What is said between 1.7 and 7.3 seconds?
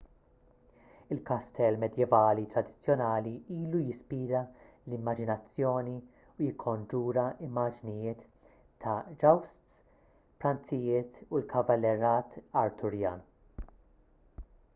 medjevali tradizzjonali ilu jispira l-immaġinazzjoni u jikkonġura